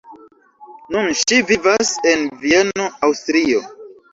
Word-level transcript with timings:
Nun 0.95 1.09
ŝi 1.19 1.37
vivas 1.51 1.91
en 2.13 2.27
Vieno, 2.47 2.89
Aŭstrio. 3.11 3.63